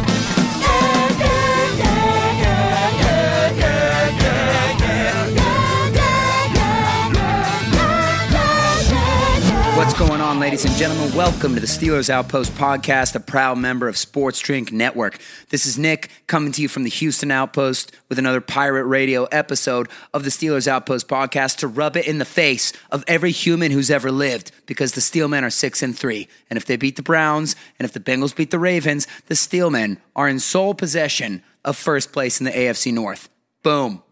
[10.28, 11.10] On, ladies and gentlemen?
[11.16, 15.18] Welcome to the Steelers Outpost podcast, a proud member of Sports Drink Network.
[15.48, 19.88] This is Nick coming to you from the Houston Outpost with another pirate radio episode
[20.12, 23.90] of the Steelers Outpost podcast to rub it in the face of every human who's
[23.90, 26.28] ever lived because the Steelmen are 6 and 3.
[26.50, 29.96] And if they beat the Browns and if the Bengals beat the Ravens, the Steelmen
[30.14, 33.30] are in sole possession of first place in the AFC North.
[33.62, 34.02] Boom.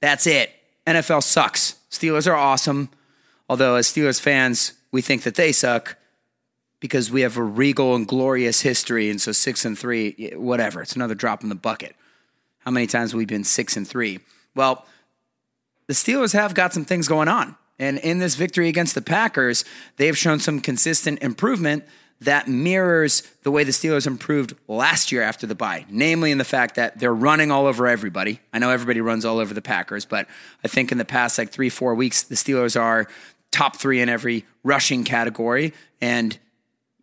[0.00, 0.50] That's it.
[0.86, 1.74] NFL sucks.
[1.90, 2.88] Steelers are awesome.
[3.50, 5.96] Although, as Steelers fans, we think that they suck
[6.78, 9.10] because we have a regal and glorious history.
[9.10, 10.82] And so, six and three, whatever.
[10.82, 11.96] It's another drop in the bucket.
[12.58, 14.20] How many times have we been six and three?
[14.54, 14.86] Well,
[15.86, 17.56] the Steelers have got some things going on.
[17.78, 19.64] And in this victory against the Packers,
[19.96, 21.84] they've shown some consistent improvement
[22.20, 26.44] that mirrors the way the Steelers improved last year after the bye, namely in the
[26.44, 28.38] fact that they're running all over everybody.
[28.52, 30.28] I know everybody runs all over the Packers, but
[30.62, 33.08] I think in the past like three, four weeks, the Steelers are
[33.52, 35.72] top three in every rushing category.
[36.00, 36.36] And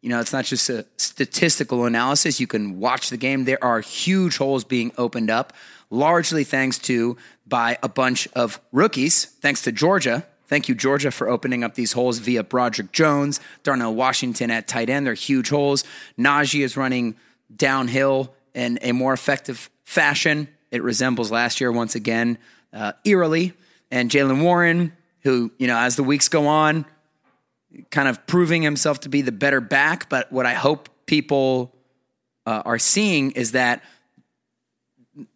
[0.02, 2.40] you know, it's not just a statistical analysis.
[2.40, 3.46] You can watch the game.
[3.46, 5.54] There are huge holes being opened up,
[5.90, 10.26] largely thanks to by a bunch of rookies, thanks to Georgia.
[10.48, 14.90] Thank you, Georgia, for opening up these holes via Broderick Jones, Darnell Washington at tight
[14.90, 15.06] end.
[15.06, 15.84] They're huge holes.
[16.18, 17.16] Najee is running
[17.56, 20.48] downhill in a more effective fashion.
[20.72, 22.38] It resembles last year once again,
[22.74, 23.54] uh, eerily.
[23.92, 26.86] And Jaylen Warren, who, you know, as the weeks go on,
[27.92, 30.10] kind of proving himself to be the better back.
[30.10, 31.76] But what I hope people
[32.46, 33.84] uh, are seeing is that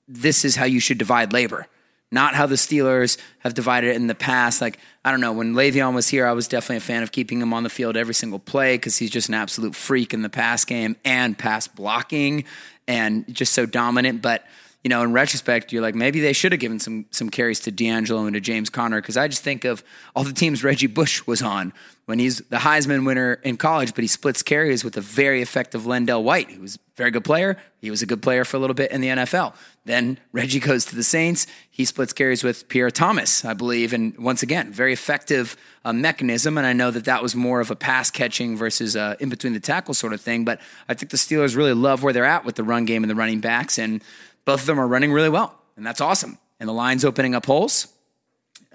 [0.07, 1.67] this is how you should divide labor,
[2.11, 4.61] not how the Steelers have divided it in the past.
[4.61, 7.41] Like, I don't know, when Le'Veon was here, I was definitely a fan of keeping
[7.41, 10.29] him on the field every single play because he's just an absolute freak in the
[10.29, 12.45] pass game and pass blocking
[12.87, 14.21] and just so dominant.
[14.21, 14.45] But
[14.83, 17.71] you know, in retrospect, you're like, maybe they should have given some some carries to
[17.71, 19.83] DeAngelo and to James Conner because I just think of
[20.15, 21.71] all the teams Reggie Bush was on
[22.05, 25.83] when he's the Heisman winner in college, but he splits carries with a very effective
[25.83, 27.57] LenDale White, who was a very good player.
[27.79, 29.55] He was a good player for a little bit in the NFL.
[29.85, 31.47] Then Reggie goes to the Saints.
[31.71, 35.55] He splits carries with Pierre Thomas, I believe, and once again, very effective
[35.85, 36.57] uh, mechanism.
[36.57, 39.53] And I know that that was more of a pass catching versus uh, in between
[39.53, 40.43] the tackle sort of thing.
[40.43, 43.09] But I think the Steelers really love where they're at with the run game and
[43.09, 44.03] the running backs, and
[44.45, 46.37] both of them are running really well, and that's awesome.
[46.59, 47.87] And the line's opening up holes,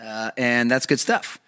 [0.03, 1.39] uh, and that's good stuff.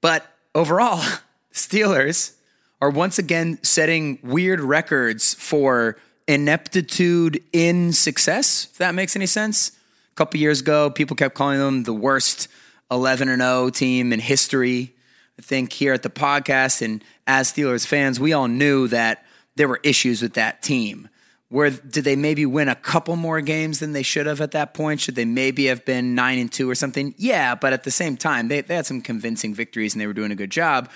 [0.00, 1.02] But overall,
[1.52, 2.34] Steelers
[2.80, 9.72] are once again setting weird records for ineptitude in success, if that makes any sense.
[10.12, 12.48] A couple years ago, people kept calling them the worst
[12.90, 14.94] 11 and 0 team in history.
[15.38, 19.24] I think here at the podcast and as Steelers fans, we all knew that
[19.56, 21.08] there were issues with that team.
[21.50, 24.72] Where did they maybe win a couple more games than they should have at that
[24.72, 25.00] point?
[25.00, 27.12] Should they maybe have been nine and two or something?
[27.18, 30.12] Yeah, but at the same time, they, they had some convincing victories and they were
[30.12, 30.88] doing a good job.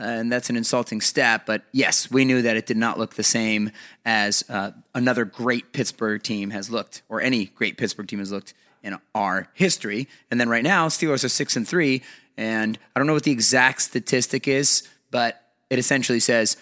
[0.00, 1.42] Uh, and that's an insulting stat.
[1.44, 3.70] But yes, we knew that it did not look the same
[4.06, 8.54] as uh, another great Pittsburgh team has looked, or any great Pittsburgh team has looked
[8.82, 10.08] in our history.
[10.30, 12.02] And then right now, Steelers are six and three,
[12.38, 16.56] and I don't know what the exact statistic is, but it essentially says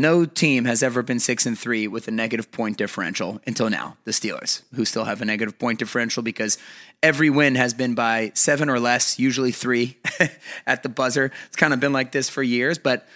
[0.00, 3.96] no team has ever been six and three with a negative point differential until now.
[4.04, 6.56] The Steelers, who still have a negative point differential because
[7.02, 9.98] every win has been by seven or less, usually three
[10.66, 11.32] at the buzzer.
[11.46, 13.06] It's kind of been like this for years, but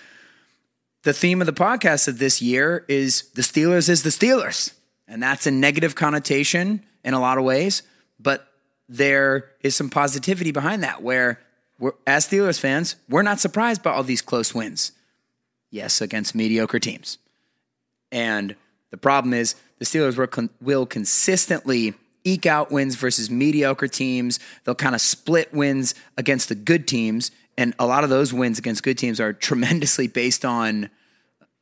[1.05, 4.73] the theme of the podcast of this year is the Steelers is the Steelers.
[5.09, 7.83] And that's a negative connotation in a lot of ways,
[8.21, 8.49] but
[8.89, 11.41] there is some positivity behind that where
[12.07, 14.93] as Steelers fans, we're not surprised by all these close wins.
[15.73, 17.19] Yes, against mediocre teams.
[18.13, 18.55] And
[18.91, 24.39] the problem is the Steelers will, con- will consistently eke out wins versus mediocre teams.
[24.63, 27.33] They'll kind of split wins against the good teams.
[27.57, 30.91] And a lot of those wins against good teams are tremendously based on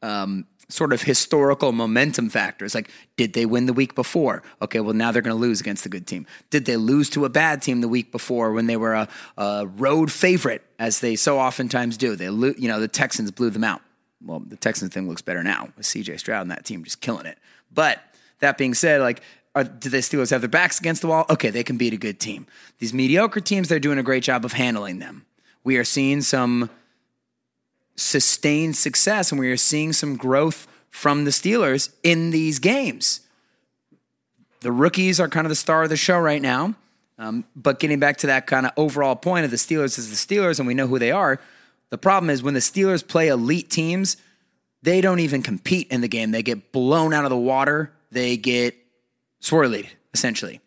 [0.03, 2.75] um, sort of historical momentum factors.
[2.75, 4.43] Like, did they win the week before?
[4.61, 6.27] Okay, well, now they're going to lose against the good team.
[6.51, 9.67] Did they lose to a bad team the week before when they were a, a
[9.67, 12.17] road favorite, as they so oftentimes do?
[12.17, 13.83] They, lo- you know, the Texans blew them out.
[14.25, 17.27] Well, the Texans thing looks better now with CJ Stroud and that team just killing
[17.27, 17.39] it.
[17.73, 18.01] But
[18.41, 19.23] that being said, like,
[19.55, 21.27] are, do the Steelers have their backs against the wall?
[21.29, 22.47] Okay, they can beat a good team.
[22.79, 25.27] These mediocre teams, they're doing a great job of handling them.
[25.65, 26.71] We are seeing some
[27.97, 33.21] sustained success and we are seeing some growth from the Steelers in these games.
[34.61, 36.75] The rookies are kind of the star of the show right now.
[37.19, 40.17] Um, but getting back to that kind of overall point of the Steelers is the
[40.17, 41.39] Steelers, and we know who they are.
[41.91, 44.17] The problem is when the Steelers play elite teams,
[44.83, 46.31] they don't even compete in the game.
[46.31, 47.93] They get blown out of the water.
[48.11, 48.75] They get
[49.41, 49.85] swirled,
[50.15, 50.61] essentially.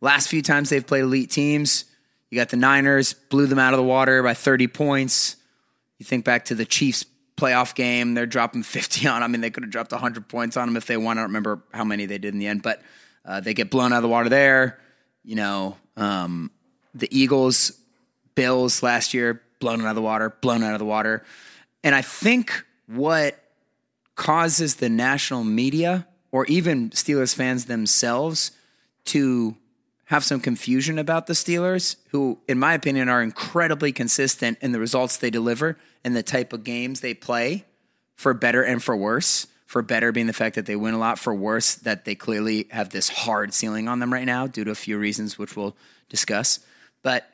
[0.00, 1.86] Last few times they've played elite teams,
[2.30, 5.36] you got the Niners, blew them out of the water by 30 points.
[5.98, 7.04] You think back to the Chiefs
[7.36, 9.20] playoff game, they're dropping 50 on.
[9.20, 9.22] Them.
[9.22, 11.18] I mean, they could have dropped 100 points on them if they won.
[11.18, 12.82] I don't remember how many they did in the end, but
[13.24, 14.78] uh, they get blown out of the water there.
[15.24, 16.50] You know, um,
[16.94, 17.72] the Eagles,
[18.34, 21.24] Bills last year, blown out of the water, blown out of the water.
[21.82, 23.42] And I think what
[24.14, 28.52] causes the national media or even Steelers fans themselves
[29.06, 29.56] to
[30.06, 34.78] have some confusion about the Steelers, who, in my opinion, are incredibly consistent in the
[34.78, 37.64] results they deliver and the type of games they play,
[38.14, 39.46] for better and for worse.
[39.66, 42.68] For better being the fact that they win a lot, for worse that they clearly
[42.70, 45.76] have this hard ceiling on them right now due to a few reasons, which we'll
[46.08, 46.60] discuss.
[47.02, 47.28] But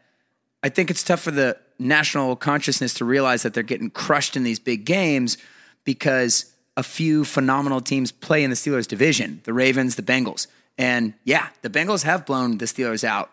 [0.62, 4.44] I think it's tough for the national consciousness to realize that they're getting crushed in
[4.44, 5.38] these big games
[5.84, 10.46] because a few phenomenal teams play in the Steelers division the Ravens, the Bengals.
[10.78, 13.30] And yeah, the Bengals have blown the Steelers out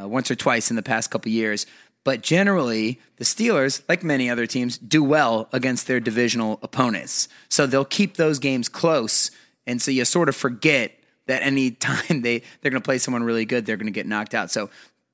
[0.00, 1.66] uh, once or twice in the past couple years.
[2.04, 7.28] But generally, the Steelers, like many other teams, do well against their divisional opponents.
[7.48, 9.30] So they'll keep those games close.
[9.66, 10.92] And so you sort of forget
[11.26, 14.06] that any time they, they're going to play someone really good, they're going to get
[14.06, 14.50] knocked out.
[14.50, 14.70] So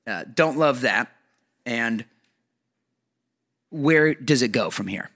[0.07, 1.11] uh, don't love that.
[1.65, 2.05] And
[3.75, 5.09] where does it go from here?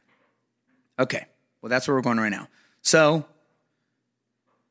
[0.99, 1.25] Okay.
[1.61, 2.47] Well, that's where we're going right now.
[2.81, 3.25] So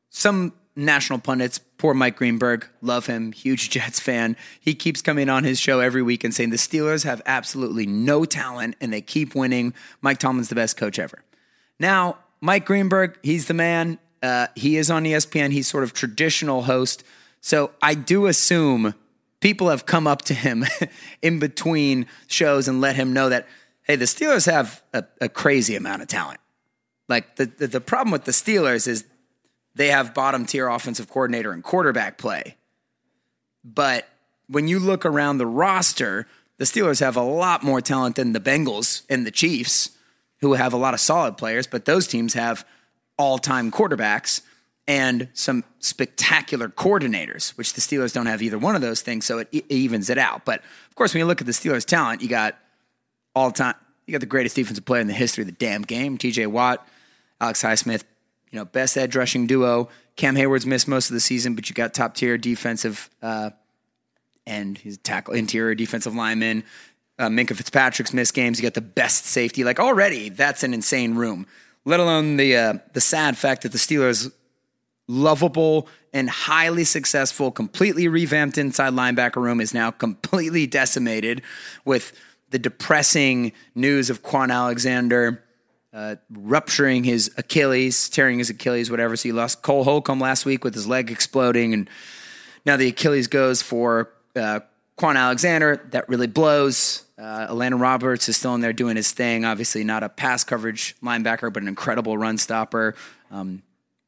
[0.09, 4.37] some national pundits, poor Mike Greenberg, love him, huge Jets fan.
[4.59, 8.25] He keeps coming on his show every week and saying the Steelers have absolutely no
[8.25, 9.73] talent and they keep winning.
[10.01, 11.23] Mike Tomlin's the best coach ever.
[11.79, 13.97] Now, Mike Greenberg, he's the man.
[14.21, 15.51] Uh, he is on ESPN.
[15.51, 17.03] He's sort of traditional host.
[17.41, 18.93] So I do assume
[19.39, 20.65] people have come up to him
[21.21, 23.47] in between shows and let him know that,
[23.89, 26.39] hey, the Steelers have a, a crazy amount of talent.
[27.07, 29.03] Like the, the, the problem with the Steelers is
[29.73, 32.55] they have bottom tier offensive coordinator and quarterback play.
[33.63, 34.07] But
[34.47, 36.27] when you look around the roster,
[36.57, 39.89] the Steelers have a lot more talent than the Bengals and the Chiefs,
[40.41, 42.65] who have a lot of solid players, but those teams have
[43.17, 44.41] all time quarterbacks
[44.87, 49.39] and some spectacular coordinators, which the Steelers don't have either one of those things, so
[49.39, 50.45] it, it evens it out.
[50.45, 50.59] But
[50.89, 52.55] of course, when you look at the Steelers' talent, you got
[53.35, 55.83] all the time, you got the greatest defensive player in the history of the damn
[55.83, 56.85] game, TJ Watt,
[57.39, 58.03] Alex Highsmith,
[58.51, 59.89] you know, best edge rushing duo.
[60.15, 63.51] Cam Hayward's missed most of the season, but you got top tier defensive uh,
[64.45, 66.63] and his tackle interior defensive lineman.
[67.17, 68.59] Uh, Minkah Fitzpatrick's missed games.
[68.59, 69.63] You got the best safety.
[69.63, 71.45] Like already, that's an insane room.
[71.85, 74.31] Let alone the uh, the sad fact that the Steelers'
[75.07, 81.41] lovable and highly successful, completely revamped inside linebacker room is now completely decimated
[81.85, 82.13] with
[82.49, 85.43] the depressing news of Kwon Alexander
[85.93, 89.15] uh, rupturing his Achilles, tearing his Achilles, whatever.
[89.15, 91.89] So he lost Cole Holcomb last week with his leg exploding, and
[92.65, 94.59] now the Achilles goes for uh,
[94.97, 95.81] Kwon Alexander.
[95.91, 97.05] That really blows.
[97.17, 99.45] Uh, Elandon Roberts is still in there doing his thing.
[99.45, 102.95] Obviously, not a pass coverage linebacker, but an incredible run stopper.
[103.31, 103.63] Um,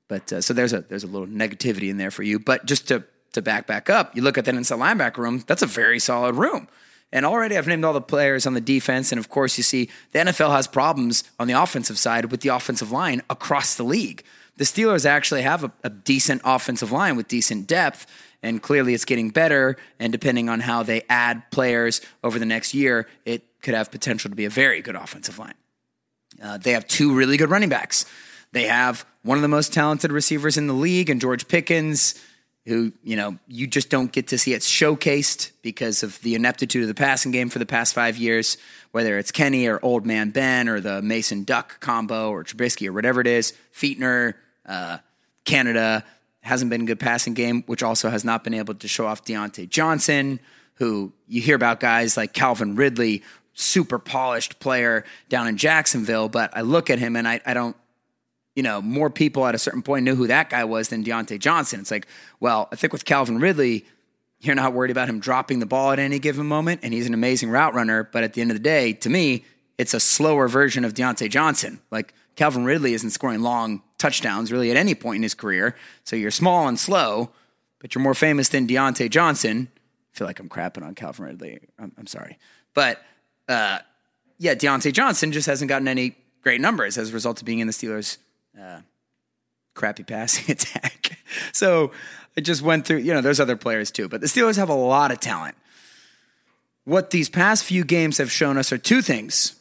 [0.08, 2.40] but uh, so there's a there's a little negativity in there for you.
[2.40, 5.44] But just to to back back up, you look at that inside linebacker room.
[5.48, 6.68] That's a very solid room.
[7.12, 9.12] And already I've named all the players on the defense.
[9.12, 12.50] And of course, you see the NFL has problems on the offensive side with the
[12.50, 14.24] offensive line across the league.
[14.58, 18.06] The Steelers actually have a, a decent offensive line with decent depth.
[18.44, 19.78] And clearly it's getting better.
[20.00, 24.30] And depending on how they add players over the next year, it could have potential
[24.30, 25.54] to be a very good offensive line.
[26.42, 28.06] Uh, they have two really good running backs.
[28.52, 32.16] They have one of the most talented receivers in the league, and George Pickens
[32.66, 36.84] who, you know, you just don't get to see it showcased because of the ineptitude
[36.84, 38.58] of the passing game for the past five years,
[38.92, 42.94] whether it's Kenny or Old Man Ben or the Mason Duck combo or Trubisky or
[42.94, 43.54] whatever it is.
[43.74, 45.00] Fichtner, uh,
[45.44, 46.06] Canada
[46.42, 49.24] hasn't been a good passing game, which also has not been able to show off
[49.26, 50.40] Diontae Johnson,
[50.76, 56.56] who you hear about guys like Calvin Ridley, super polished player down in Jacksonville, but
[56.56, 57.76] I look at him and I, I don't
[58.56, 61.40] you know, more people at a certain point knew who that guy was than Diontae
[61.40, 61.80] Johnson.
[61.80, 62.08] It's like,
[62.40, 63.86] well, I think with Calvin Ridley,
[64.40, 67.14] you're not worried about him dropping the ball at any given moment, and he's an
[67.14, 68.10] amazing route runner.
[68.12, 69.46] But at the end of the day, to me,
[69.78, 71.80] it's a slower version of Diontae Johnson.
[71.92, 75.76] Like Calvin Ridley isn't scoring long touchdowns really at any point in his career.
[76.04, 77.32] So you're small and slow,
[77.80, 79.70] but you're more famous than Diontae Johnson.
[80.14, 81.60] I feel like I'm crapping on Calvin Ridley.
[81.80, 82.38] I'm, I'm sorry.
[82.74, 83.02] But
[83.48, 83.80] uh,
[84.38, 87.68] yeah, Diontae Johnson just hasn't gotten any great numbers as a result of being in
[87.68, 88.18] the Steelers'
[88.60, 88.82] uh,
[89.74, 91.18] crappy passing attack.
[91.52, 91.92] so
[92.36, 94.74] it just went through, you know, there's other players too, but the Steelers have a
[94.74, 95.56] lot of talent.
[96.84, 99.56] What these past few games have shown us are two things.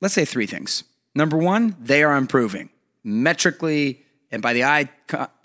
[0.00, 0.84] Let's say three things.
[1.14, 2.70] Number one, they are improving
[3.04, 4.04] metrically
[4.34, 4.88] and by the eye,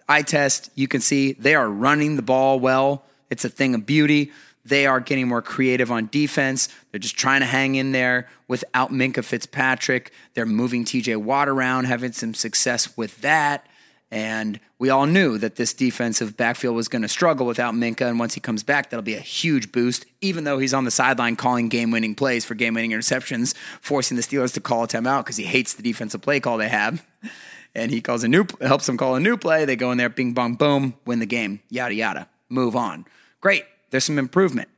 [0.08, 3.06] eye test, you can see they are running the ball well.
[3.30, 4.32] It's a thing of beauty.
[4.70, 6.70] They are getting more creative on defense.
[6.92, 10.12] They're just trying to hang in there without Minkah Fitzpatrick.
[10.36, 13.66] They're moving TJ Watt around, having some success with that.
[14.12, 18.10] And we all knew that this defensive backfield was going to struggle without Minkah.
[18.10, 20.92] And once he comes back, that'll be a huge boost, even though he's on the
[20.92, 24.88] sideline calling game winning plays for game winning interceptions, forcing the Steelers to call a
[24.88, 27.06] timeout because he hates the defensive play call they have.
[27.76, 29.64] And he calls a new, helps them call a new play.
[29.64, 33.06] They go in there, bing, bong, boom, win the game, yada, yada, move on.
[33.42, 33.64] Great.
[33.90, 34.70] There's some improvement.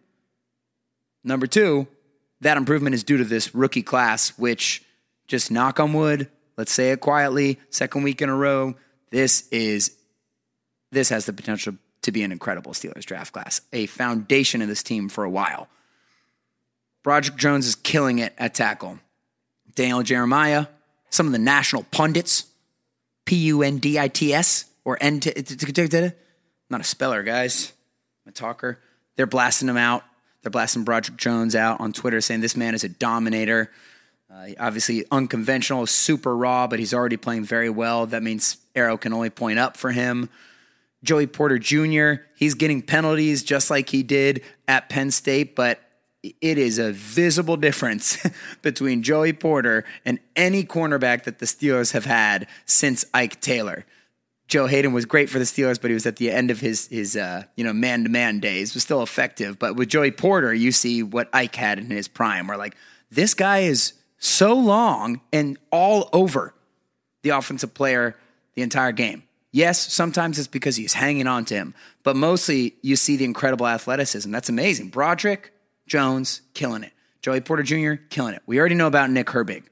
[1.23, 1.87] Number two,
[2.41, 4.83] that improvement is due to this rookie class, which
[5.27, 8.75] just knock on wood, let's say it quietly, second week in a row
[9.11, 9.95] this is
[10.91, 14.81] this has the potential to be an incredible Steelers draft class, a foundation of this
[14.81, 15.67] team for a while.
[17.03, 18.99] Broderick Jones is killing it at tackle.
[19.75, 20.67] Daniel Jeremiah,
[21.09, 22.45] some of the national pundits,
[23.25, 25.31] P U N D I T S or N T.
[26.69, 27.73] Not a speller, guys.
[28.25, 28.79] I'm a talker.
[29.15, 30.03] They're blasting him out.
[30.41, 33.71] They're blasting Broderick Jones out on Twitter, saying this man is a dominator.
[34.33, 38.05] Uh, obviously, unconventional, super raw, but he's already playing very well.
[38.05, 40.29] That means arrow can only point up for him.
[41.03, 45.79] Joey Porter Jr., he's getting penalties just like he did at Penn State, but
[46.23, 48.25] it is a visible difference
[48.61, 53.85] between Joey Porter and any cornerback that the Steelers have had since Ike Taylor.
[54.51, 56.87] Joe Haden was great for the Steelers, but he was at the end of his
[56.87, 58.73] his uh, you know man to man days.
[58.73, 62.47] Was still effective, but with Joey Porter, you see what Ike had in his prime.
[62.47, 62.75] Where like
[63.09, 66.53] this guy is so long and all over
[67.21, 68.17] the offensive player
[68.55, 69.23] the entire game.
[69.53, 73.67] Yes, sometimes it's because he's hanging on to him, but mostly you see the incredible
[73.67, 74.29] athleticism.
[74.31, 74.89] That's amazing.
[74.89, 75.53] Broderick
[75.87, 76.91] Jones killing it.
[77.21, 78.03] Joey Porter Jr.
[78.09, 78.41] killing it.
[78.45, 79.63] We already know about Nick Herbig.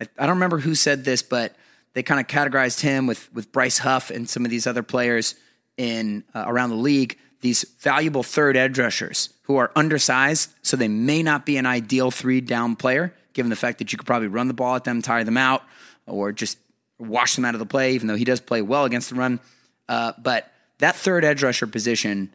[0.00, 1.54] I, don't remember who said this, but
[1.96, 5.34] they kind of categorized him with with Bryce Huff and some of these other players
[5.78, 7.18] in uh, around the league.
[7.40, 12.10] These valuable third edge rushers who are undersized, so they may not be an ideal
[12.10, 15.00] three down player given the fact that you could probably run the ball at them,
[15.00, 15.62] tire them out,
[16.06, 16.58] or just
[16.98, 19.40] wash them out of the play, even though he does play well against the run.
[19.88, 22.30] Uh, but that third edge rusher position,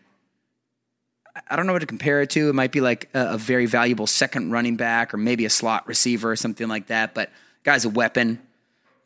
[1.50, 2.50] I don't know what to compare it to.
[2.50, 5.88] It might be like a, a, very valuable second running back or maybe a slot
[5.88, 7.14] receiver or something like that.
[7.14, 7.30] But
[7.64, 8.40] guy's a weapon.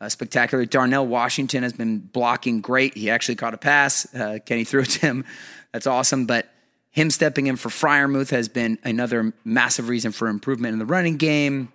[0.05, 0.65] Uh, spectacular.
[0.65, 2.95] Darnell Washington has been blocking great.
[2.95, 4.13] He actually caught a pass.
[4.13, 5.25] Uh, Kenny threw it to him.
[5.71, 6.27] That's awesome.
[6.27, 6.47] But
[6.91, 11.17] him stepping in for Freiermuth has been another massive reason for improvement in the running
[11.17, 11.73] game.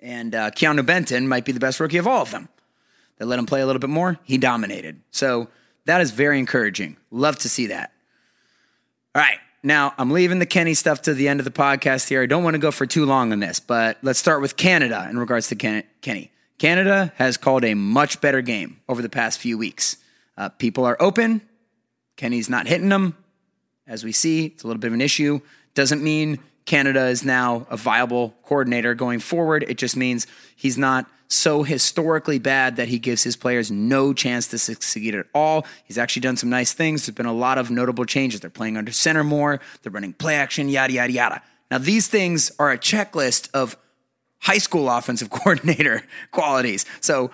[0.00, 2.50] And uh, Keanu Benton might be the best rookie of all of them.
[3.16, 4.18] They let him play a little bit more.
[4.24, 5.00] He dominated.
[5.10, 5.48] So
[5.86, 6.98] that is very encouraging.
[7.10, 7.92] Love to see that.
[9.14, 9.38] All right.
[9.62, 12.22] Now, I'm leaving the Kenny stuff to the end of the podcast here.
[12.22, 15.06] I don't want to go for too long on this, but let's start with Canada
[15.08, 16.30] in regards to Ken- Kenny.
[16.58, 19.96] Canada has called a much better game over the past few weeks.
[20.36, 21.40] Uh, people are open.
[22.16, 23.16] Kenny's not hitting them.
[23.86, 25.40] As we see, it's a little bit of an issue.
[25.74, 29.64] Doesn't mean Canada is now a viable coordinator going forward.
[29.68, 34.48] It just means he's not so historically bad that he gives his players no chance
[34.48, 35.64] to succeed at all.
[35.84, 37.06] He's actually done some nice things.
[37.06, 38.40] There's been a lot of notable changes.
[38.40, 41.42] They're playing under center more, they're running play action, yada, yada, yada.
[41.70, 43.76] Now, these things are a checklist of
[44.40, 46.84] high school offensive coordinator qualities.
[47.00, 47.30] So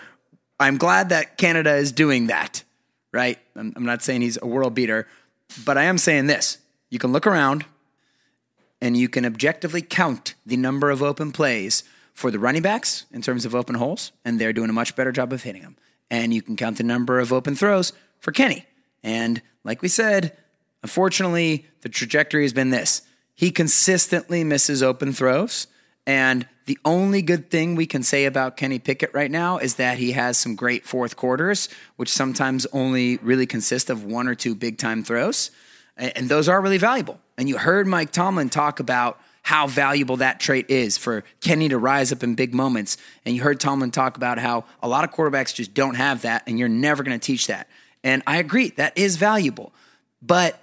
[0.58, 2.64] I'm glad that Canada is doing that,
[3.12, 3.38] right?
[3.56, 5.06] I'm, I'm not saying he's a world beater,
[5.64, 6.58] but I am saying this.
[6.90, 7.64] You can look around
[8.80, 13.22] and you can objectively count the number of open plays for the running backs in
[13.22, 15.76] terms of open holes, and they're doing a much better job of hitting them.
[16.10, 18.66] And you can count the number of open throws for Kenny.
[19.02, 20.36] And like we said,
[20.82, 23.02] unfortunately, the trajectory has been this
[23.34, 25.66] he consistently misses open throws.
[26.06, 29.98] And the only good thing we can say about Kenny Pickett right now is that
[29.98, 34.54] he has some great fourth quarters, which sometimes only really consist of one or two
[34.54, 35.50] big time throws.
[35.96, 37.20] And those are really valuable.
[37.38, 41.76] And you heard Mike Tomlin talk about how valuable that trait is for Kenny to
[41.76, 42.96] rise up in big moments.
[43.26, 46.44] And you heard Tomlin talk about how a lot of quarterbacks just don't have that,
[46.46, 47.68] and you're never going to teach that.
[48.02, 49.74] And I agree, that is valuable.
[50.22, 50.60] But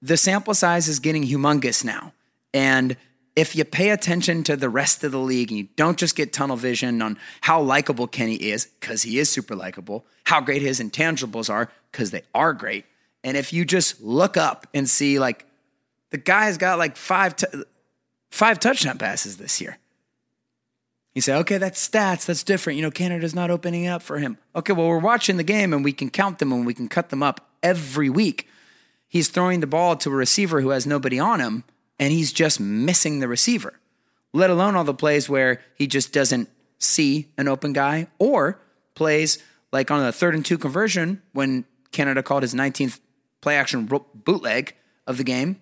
[0.00, 2.14] the sample size is getting humongous now.
[2.54, 2.96] And
[3.38, 6.32] if you pay attention to the rest of the league and you don't just get
[6.32, 10.80] tunnel vision on how likable Kenny is, because he is super likable, how great his
[10.80, 12.84] intangibles are, because they are great.
[13.22, 15.46] And if you just look up and see, like,
[16.10, 17.46] the guy's got like five, t-
[18.28, 19.78] five touchdown passes this year.
[21.14, 22.26] You say, okay, that's stats.
[22.26, 22.76] That's different.
[22.76, 24.38] You know, Canada's not opening up for him.
[24.56, 27.10] Okay, well, we're watching the game and we can count them and we can cut
[27.10, 28.48] them up every week.
[29.06, 31.62] He's throwing the ball to a receiver who has nobody on him
[31.98, 33.78] and he's just missing the receiver,
[34.32, 38.60] let alone all the plays where he just doesn't see an open guy or
[38.94, 43.00] plays like on the third and two conversion when Canada called his 19th
[43.40, 44.74] play action bootleg
[45.06, 45.60] of the game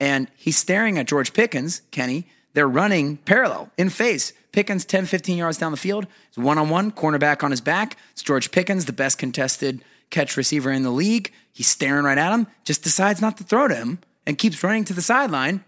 [0.00, 2.26] and he's staring at George Pickens, Kenny.
[2.52, 4.32] They're running parallel in face.
[4.52, 6.06] Pickens 10, 15 yards down the field.
[6.28, 7.96] It's one on one, cornerback on his back.
[8.12, 11.32] It's George Pickens, the best contested catch receiver in the league.
[11.52, 14.84] He's staring right at him, just decides not to throw to him and keeps running
[14.84, 15.64] to the sideline,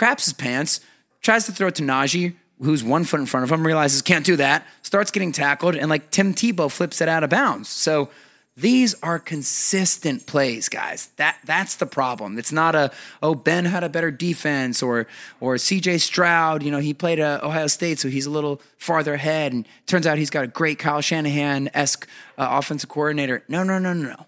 [0.00, 0.80] craps his pants,
[1.20, 4.24] tries to throw it to Najee, who's one foot in front of him, realizes can't
[4.24, 7.68] do that, starts getting tackled, and like Tim Tebow flips it out of bounds.
[7.68, 8.08] So
[8.56, 11.10] these are consistent plays, guys.
[11.18, 12.38] That that's the problem.
[12.38, 12.90] It's not a
[13.22, 15.06] oh Ben had a better defense or
[15.38, 19.12] or CJ Stroud, you know, he played at Ohio State, so he's a little farther
[19.12, 23.44] ahead, and turns out he's got a great Kyle Shanahan esque uh, offensive coordinator.
[23.48, 24.26] No, no, no, no, no.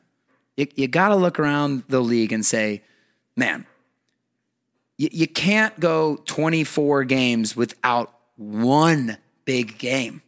[0.54, 2.82] You, you got to look around the league and say,
[3.36, 3.64] man,
[5.02, 10.22] you, you can't go 24 games without one big game,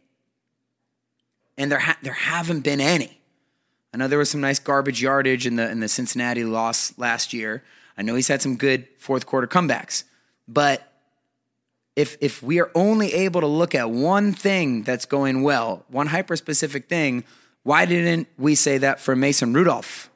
[1.57, 3.21] and there ha- there haven't been any.
[3.93, 7.31] I know there was some nice garbage yardage in the in the Cincinnati loss last
[7.31, 7.63] year.
[7.97, 10.03] I know he's had some good fourth quarter comebacks.
[10.45, 10.85] But
[11.95, 16.07] if if we are only able to look at one thing that's going well, one
[16.07, 17.23] hyper specific thing,
[17.63, 20.09] why didn't we say that for Mason Rudolph?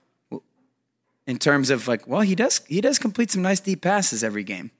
[1.29, 4.43] In terms of like, well, he does he does complete some nice deep passes every
[4.43, 4.71] game.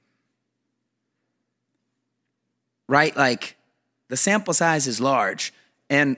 [2.88, 3.16] Right?
[3.16, 3.56] Like
[4.08, 5.54] the sample size is large.
[5.88, 6.16] And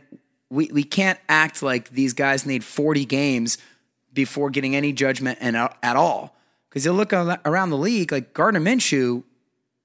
[0.48, 3.59] we, we can't act like these guys need 40 games
[4.14, 6.35] before getting any judgment and uh, at all.
[6.70, 9.24] Because you look around the league, like Gardner Minshew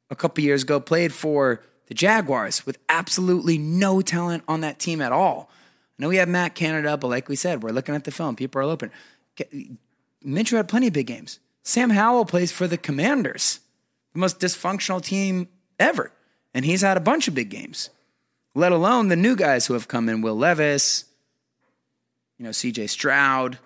[0.10, 5.02] a couple years ago played for the Jaguars with absolutely no talent on that team
[5.02, 5.50] at all.
[6.00, 8.38] I know we have Matt Canada, but like we said, we're looking at the film.
[8.38, 8.92] People are open.
[10.26, 11.40] Minshew had plenty of big games.
[11.64, 13.60] Sam Howell plays for the Commanders,
[14.14, 15.48] the most dysfunctional team
[15.80, 16.12] ever,
[16.54, 17.90] and he's had a bunch of big games
[18.58, 21.06] let alone the new guys who have come in Will Levis,
[22.40, 23.60] you know, CJ Stroud,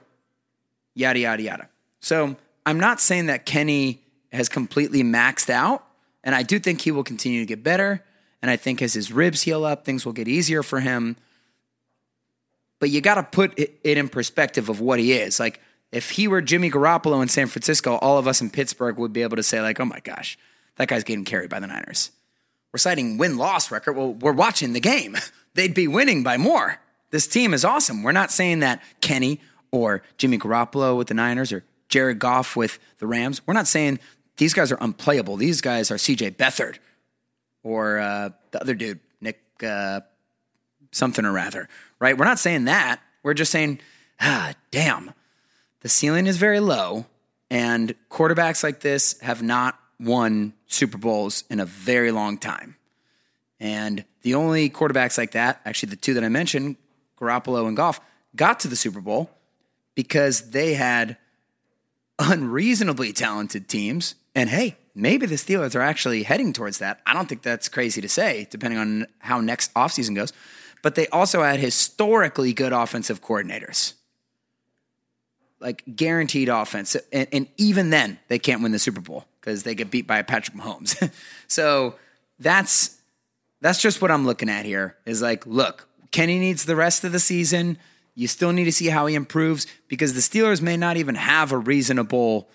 [0.94, 1.70] yada, yada, yada.
[2.02, 2.36] So
[2.66, 4.02] I'm not saying that Kenny
[4.34, 5.88] has completely maxed out,
[6.26, 8.04] and I do think he will continue to get better.
[8.42, 11.16] And I think as his ribs heal up, things will get easier for him.
[12.80, 15.40] But you got to put it in perspective of what he is.
[15.40, 15.62] Like,
[15.92, 19.22] if he were Jimmy Garoppolo in San Francisco, all of us in Pittsburgh would be
[19.22, 20.38] able to say, like, oh my gosh,
[20.78, 22.12] that guy's getting carried by the Niners
[22.72, 23.94] we're citing win loss record.
[23.94, 25.18] Well, we're watching the game.
[25.54, 26.80] They'd be winning by more.
[27.10, 28.04] This team is awesome.
[28.04, 32.80] We're not saying that Kenny or Jimmy Garoppolo with the Niners or Jared Goff with
[33.00, 33.42] the Rams.
[33.46, 34.00] We're not saying
[34.38, 35.36] these guys are unplayable.
[35.36, 36.78] These guys are CJ Beathard
[37.64, 40.02] or uh, the other dude, Nick uh,
[40.94, 41.68] something or rather,
[42.00, 42.18] right?
[42.18, 43.02] We're not saying that.
[43.24, 43.82] We're just saying,
[44.22, 45.12] ah, damn,
[45.82, 47.06] the ceiling is very low,
[47.50, 52.76] and quarterbacks like this have not won Super Bowls in a very long time.
[53.60, 56.78] And the only quarterbacks like that, actually the two that I mentioned,
[57.20, 58.00] Garoppolo and Goff,
[58.36, 59.30] got to the Super Bowl
[59.94, 61.18] because they had
[62.18, 64.16] unreasonably talented teams.
[64.34, 67.02] And hey, maybe the Steelers are actually heading towards that.
[67.06, 70.34] I don't think that's crazy to say, depending on how next offseason goes.
[70.82, 73.94] But they also had historically good offensive coordinators
[75.62, 76.96] like guaranteed offense.
[77.12, 80.22] And, and, even then, they can't win the Super Bowl because they get beat by
[80.22, 81.12] Patrick Mahomes.
[81.48, 81.96] so
[82.40, 82.98] that's
[83.62, 84.98] that's just what I'm looking at here.
[85.06, 87.78] Is like, look, Kenny needs the rest of the season.
[88.16, 91.52] You still need to see how he improves because the Steelers may not even have
[91.52, 92.50] a reasonable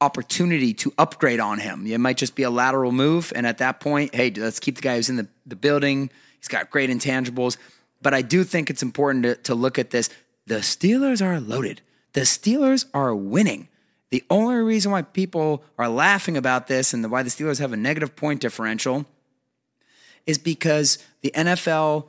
[0.00, 1.86] opportunity to upgrade on him.
[1.86, 3.32] It might just be a lateral move.
[3.34, 6.10] And at that point, hey, let's keep the guy who's in the, the building.
[6.38, 7.56] He's got great intangibles.
[8.02, 10.08] But I do think it's important to, to look at this.
[10.46, 11.82] The Steelers are loaded.
[12.12, 13.68] The Steelers are winning.
[14.10, 17.76] The only reason why people are laughing about this and why the Steelers have a
[17.76, 19.06] negative point differential
[20.26, 22.06] is because the NFL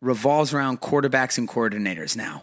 [0.00, 2.42] revolves around quarterbacks and coordinators now.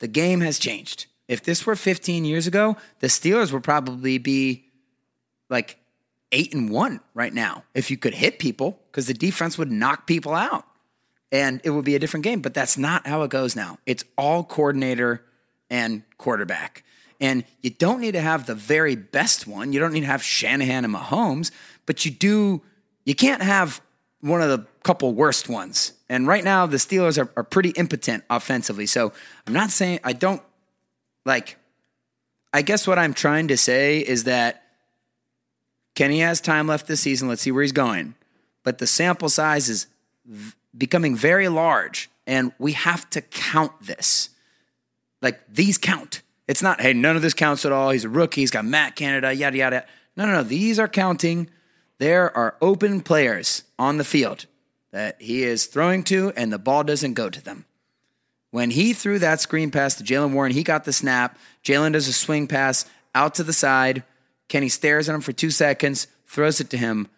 [0.00, 1.06] The game has changed.
[1.28, 4.66] If this were 15 years ago, the Steelers would probably be
[5.48, 5.78] like
[6.30, 10.06] eight and one right now if you could hit people because the defense would knock
[10.06, 10.66] people out
[11.30, 12.40] and it would be a different game.
[12.40, 13.78] But that's not how it goes now.
[13.86, 15.24] It's all coordinator
[15.72, 16.84] and quarterback.
[17.18, 19.72] And you don't need to have the very best one.
[19.72, 21.50] You don't need to have Shanahan and Mahomes,
[21.86, 22.60] but you do,
[23.04, 23.80] you can't have
[24.20, 25.94] one of the couple worst ones.
[26.08, 28.86] And right now, the Steelers are, are pretty impotent offensively.
[28.86, 29.12] So
[29.46, 30.42] I'm not saying, I don't
[31.24, 31.56] like,
[32.52, 34.62] I guess what I'm trying to say is that
[35.94, 37.28] Kenny has time left this season.
[37.28, 38.14] Let's see where he's going.
[38.62, 39.86] But the sample size is
[40.26, 44.28] v- becoming very large, and we have to count this.
[45.22, 46.20] Like these count.
[46.48, 47.90] It's not, hey, none of this counts at all.
[47.90, 48.42] He's a rookie.
[48.42, 49.86] He's got Matt Canada, yada, yada.
[50.16, 50.42] No, no, no.
[50.42, 51.48] These are counting.
[51.98, 54.46] There are open players on the field
[54.90, 57.64] that he is throwing to, and the ball doesn't go to them.
[58.50, 61.38] When he threw that screen pass to Jaylen Warren, he got the snap.
[61.64, 64.02] Jaylen does a swing pass out to the side.
[64.48, 67.08] Kenny stares at him for two seconds, throws it to him,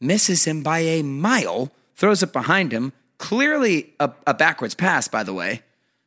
[0.00, 2.92] misses him by a mile, throws it behind him.
[3.16, 5.62] Clearly a, a backwards pass, by the way,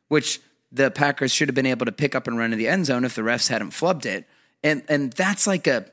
[0.06, 0.40] which
[0.76, 3.04] the Packers should have been able to pick up and run to the end zone
[3.04, 4.26] if the refs hadn't flubbed it.
[4.62, 5.86] And and that's like a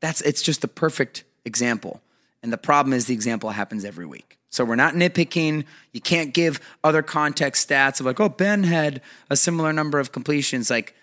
[0.00, 2.02] that's it's just the perfect example.
[2.42, 4.38] And the problem is the example happens every week.
[4.50, 5.64] So we're not nitpicking.
[5.92, 10.12] You can't give other context stats of like, oh, Ben had a similar number of
[10.12, 10.68] completions.
[10.68, 10.94] Like,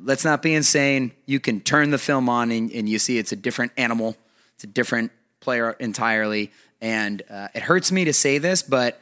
[0.00, 1.12] let's not be insane.
[1.26, 4.16] You can turn the film on and, and you see it's a different animal.
[4.54, 6.50] It's a different player entirely.
[6.80, 9.00] And uh, it hurts me to say this, but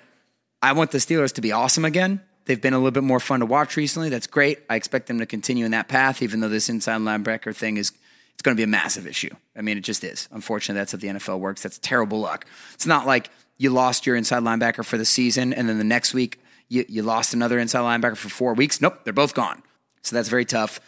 [0.60, 2.22] I want the Steelers to be awesome again.
[2.44, 4.08] They've been a little bit more fun to watch recently.
[4.08, 4.60] That's great.
[4.68, 7.92] I expect them to continue in that path, even though this inside linebacker thing is
[8.34, 9.30] it's going to be a massive issue.
[9.56, 10.28] I mean, it just is.
[10.32, 11.62] Unfortunately, that's how the NFL works.
[11.62, 12.46] That's terrible luck.
[12.74, 16.14] It's not like you lost your inside linebacker for the season and then the next
[16.14, 18.80] week you, you lost another inside linebacker for four weeks.
[18.80, 19.62] Nope, they're both gone.
[20.00, 20.80] So that's very tough.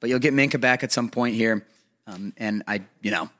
[0.00, 1.64] But you'll get Minkah back at some point here.
[2.06, 3.30] Um, and I, you know,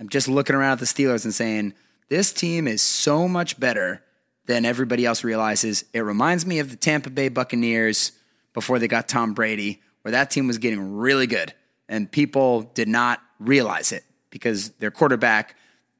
[0.00, 1.74] I'm just looking around at the Steelers and saying,
[2.08, 4.02] this team is so much better
[4.48, 5.84] than everybody else realizes.
[5.92, 8.12] It reminds me of the Tampa Bay Buccaneers
[8.54, 11.52] before they got Tom Brady, where that team was getting really good
[11.88, 15.54] and people did not realize it because their quarterback,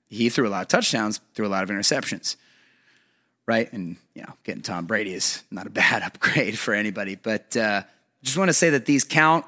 [0.09, 2.37] he threw a lot of touchdowns, threw a lot of interceptions.
[3.47, 3.71] Right.
[3.73, 7.17] And, you know, getting Tom Brady is not a bad upgrade for anybody.
[7.17, 7.83] But uh,
[8.23, 9.45] just want to say that these count.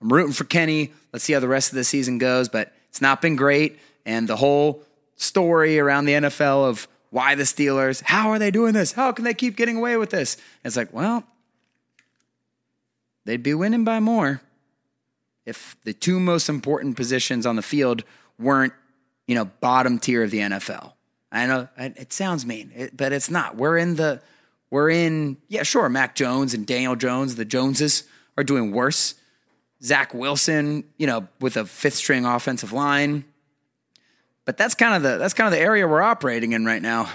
[0.00, 0.92] I'm rooting for Kenny.
[1.12, 2.48] Let's see how the rest of the season goes.
[2.48, 3.78] But it's not been great.
[4.04, 8.72] And the whole story around the NFL of why the Steelers, how are they doing
[8.72, 8.92] this?
[8.92, 10.38] How can they keep getting away with this?
[10.64, 11.24] It's like, well,
[13.26, 14.40] they'd be winning by more
[15.44, 18.02] if the two most important positions on the field
[18.38, 18.72] weren't,
[19.26, 20.94] you know, bottom tier of the NFL.
[21.30, 23.56] I know it sounds mean, but it's not.
[23.56, 24.22] We're in the,
[24.70, 25.90] we're in, yeah, sure.
[25.90, 28.04] Mac Jones and Daniel Jones, the Joneses
[28.38, 29.16] are doing worse.
[29.84, 33.26] Zach Wilson, you know, with a fifth string offensive line.
[34.44, 37.10] But that's kind of the that's kind of the area we're operating in right now.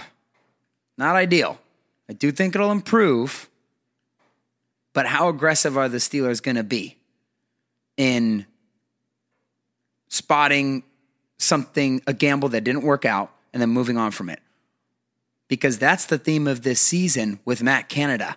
[0.96, 1.58] Not ideal.
[2.08, 3.48] I do think it'll improve.
[4.94, 6.98] But how aggressive are the Steelers going to be?
[7.98, 8.46] in
[10.06, 10.84] spotting
[11.36, 14.40] something, a gamble that didn't work out, and then moving on from it.
[15.48, 18.36] Because that's the theme of this season with Matt Canada.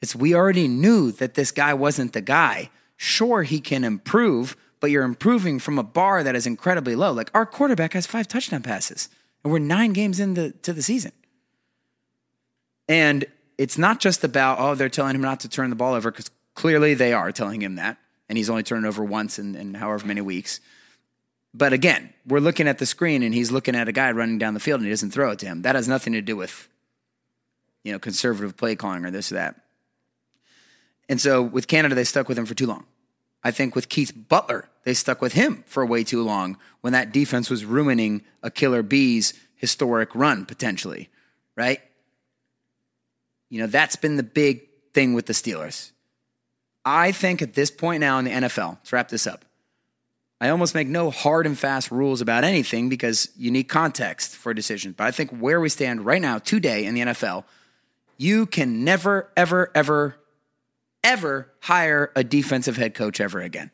[0.00, 2.70] It's we already knew that this guy wasn't the guy.
[2.96, 7.12] Sure, he can improve, but you're improving from a bar that is incredibly low.
[7.12, 9.08] Like our quarterback has five touchdown passes,
[9.42, 11.12] and we're nine games into to the season.
[12.88, 13.26] And
[13.58, 16.30] it's not just about, oh, they're telling him not to turn the ball over, because
[16.54, 20.06] clearly they are telling him that and he's only turned over once in, in however
[20.06, 20.60] many weeks.
[21.54, 24.54] But again, we're looking at the screen and he's looking at a guy running down
[24.54, 25.62] the field and he doesn't throw it to him.
[25.62, 26.68] That has nothing to do with,
[27.84, 29.56] you know, conservative play calling or this or that.
[31.08, 32.84] And so with Canada, they stuck with him for too long.
[33.42, 37.12] I think with Keith Butler, they stuck with him for way too long when that
[37.12, 41.08] defense was ruining a Killer Bees historic run potentially,
[41.56, 41.80] right?
[43.50, 45.92] You know, that's been the big thing with the Steelers.
[46.84, 49.44] I think at this point now in the NFL, let's wrap this up.
[50.40, 54.54] I almost make no hard and fast rules about anything because you need context for
[54.54, 54.94] decisions.
[54.96, 57.44] But I think where we stand right now, today in the NFL,
[58.16, 60.16] you can never, ever, ever,
[61.08, 63.70] ever hire a defensive head coach ever again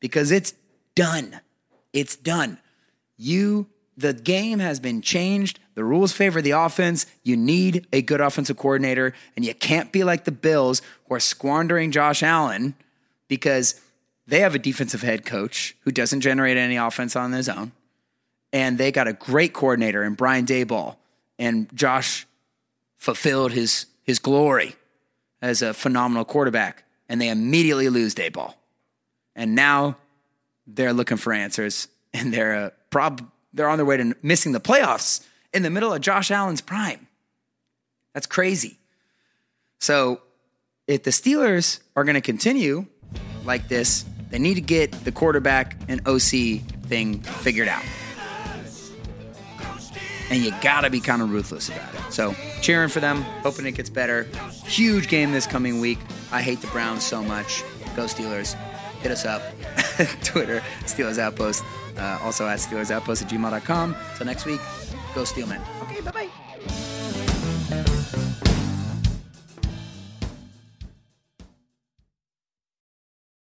[0.00, 0.54] because it's
[0.94, 1.38] done.
[1.92, 2.58] It's done.
[3.18, 3.66] You
[3.96, 5.58] the game has been changed.
[5.74, 7.04] The rules favor the offense.
[7.24, 11.20] You need a good offensive coordinator, and you can't be like the Bills who are
[11.20, 12.74] squandering Josh Allen
[13.26, 13.80] because
[14.28, 17.72] they have a defensive head coach who doesn't generate any offense on his own.
[18.52, 20.96] And they got a great coordinator in Brian Daboll,
[21.38, 22.26] And Josh
[22.96, 24.76] fulfilled his, his glory
[25.40, 26.84] as a phenomenal quarterback.
[27.08, 28.54] And they immediately lose Daboll.
[29.34, 29.96] And now
[30.66, 34.60] they're looking for answers, and they're uh, prob they're on their way to missing the
[34.60, 35.24] playoffs
[35.54, 37.06] in the middle of Josh Allen's prime.
[38.12, 38.78] That's crazy.
[39.80, 40.20] So,
[40.86, 42.86] if the Steelers are going to continue
[43.44, 47.84] like this, they need to get the quarterback and OC thing figured out.
[50.30, 52.12] And you got to be kind of ruthless about it.
[52.12, 54.26] So, cheering for them, hoping it gets better.
[54.64, 55.98] Huge game this coming week.
[56.32, 57.62] I hate the Browns so much.
[57.96, 58.54] Go Steelers.
[59.00, 59.42] Hit us up.
[60.24, 61.64] Twitter, Steelers Outpost.
[61.96, 63.96] Uh, also at Steelers Outpost at gmail.com.
[64.16, 64.60] So next week,
[65.14, 65.60] go Steelmen.
[65.82, 66.28] Okay, bye bye.